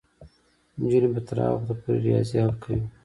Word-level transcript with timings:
نجونې 0.79 1.09
به 1.13 1.21
تر 1.27 1.37
هغه 1.43 1.55
وخته 1.55 1.73
پورې 1.81 1.97
ریاضي 2.05 2.37
حل 2.43 2.51
کوي. 2.61 2.81